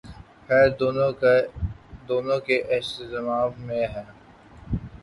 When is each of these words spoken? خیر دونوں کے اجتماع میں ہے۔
خیر 0.47 0.67
دونوں 2.07 2.39
کے 2.47 2.55
اجتماع 2.75 3.45
میں 3.65 3.85
ہے۔ 3.93 4.03